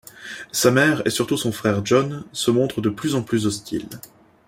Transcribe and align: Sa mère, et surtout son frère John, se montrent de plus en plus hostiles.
Sa 0.51 0.71
mère, 0.71 1.03
et 1.05 1.11
surtout 1.11 1.37
son 1.37 1.51
frère 1.51 1.85
John, 1.85 2.23
se 2.33 2.49
montrent 2.49 2.81
de 2.81 2.89
plus 2.89 3.13
en 3.13 3.21
plus 3.21 3.45
hostiles. 3.45 3.87